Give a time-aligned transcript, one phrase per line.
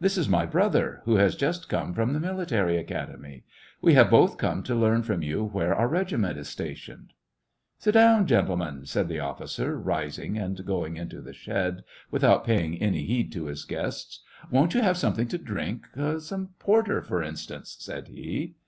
[0.00, 3.44] "This is my brother, who has just come from the military academy.
[3.80, 7.12] We have both come to learn from you where our regiment is stationed."
[7.78, 7.78] SEVASTOPOL IN AUGUST.
[7.78, 12.82] i6i" Sit down, gentlemen," said the officer, rising, and going into the shed, without paying
[12.82, 15.86] any heed to his guests." Won't you have something to drink?
[16.18, 18.56] Some porter, for instance?" said he.